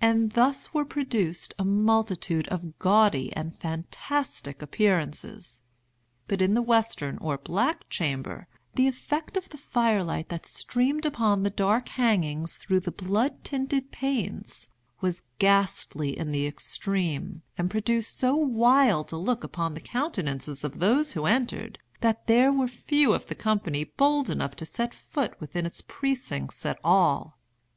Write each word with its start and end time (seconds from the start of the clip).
And 0.00 0.30
thus 0.30 0.72
were 0.72 0.84
produced 0.84 1.52
a 1.58 1.64
multitude 1.64 2.46
of 2.50 2.78
gaudy 2.78 3.32
and 3.32 3.52
fantastic 3.52 4.62
appearances. 4.62 5.64
But 6.28 6.40
in 6.40 6.54
the 6.54 6.62
western 6.62 7.18
or 7.18 7.36
black 7.36 7.88
chamber 7.90 8.46
the 8.76 8.86
effect 8.86 9.36
of 9.36 9.48
the 9.48 9.58
fire 9.58 10.04
light 10.04 10.28
that 10.28 10.46
streamed 10.46 11.04
upon 11.04 11.42
the 11.42 11.50
dark 11.50 11.88
hangings 11.88 12.58
through 12.58 12.78
the 12.78 12.92
blood 12.92 13.42
tinted 13.42 13.90
panes, 13.90 14.68
was 15.00 15.24
ghastly 15.40 16.16
in 16.16 16.30
the 16.30 16.46
extreme, 16.46 17.42
and 17.58 17.68
produced 17.68 18.16
so 18.16 18.36
wild 18.36 19.12
a 19.12 19.16
look 19.16 19.42
upon 19.42 19.74
the 19.74 19.80
countenances 19.80 20.62
of 20.62 20.78
those 20.78 21.14
who 21.14 21.26
entered, 21.26 21.80
that 22.02 22.28
there 22.28 22.52
were 22.52 22.68
few 22.68 23.12
of 23.14 23.26
the 23.26 23.34
company 23.34 23.82
bold 23.82 24.30
enough 24.30 24.54
to 24.54 24.64
set 24.64 24.94
foot 24.94 25.34
within 25.40 25.66
its 25.66 25.80
precincts 25.84 26.64
at 26.64 26.78
all. 26.84 27.40